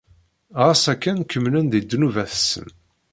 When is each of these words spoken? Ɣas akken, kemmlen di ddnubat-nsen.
Ɣas 0.61 0.83
akken, 0.93 1.17
kemmlen 1.31 1.67
di 1.71 1.79
ddnubat-nsen. 1.83 2.69